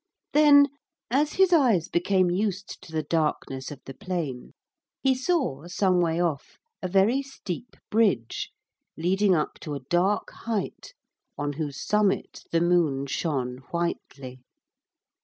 [0.33, 0.69] Then,
[1.11, 4.55] as his eyes became used to the darkness of the plain,
[4.99, 8.49] he saw some way off a very steep bridge
[8.97, 10.95] leading up to a dark height
[11.37, 14.39] on whose summit the moon shone whitely.